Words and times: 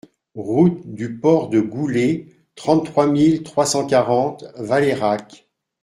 Route 0.33 0.81
du 0.87 1.19
Port 1.19 1.49
de 1.49 1.61
Goulée, 1.61 2.25
trente-trois 2.55 3.05
mille 3.05 3.43
trois 3.43 3.67
cent 3.67 3.85
quarante 3.85 4.45
Valeyrac 4.57 5.47